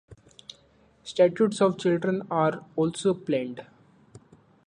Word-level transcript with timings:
Statues 1.03 1.61
of 1.61 1.77
children 1.77 2.23
are 2.31 2.65
also 2.75 3.13
planned. 3.13 3.67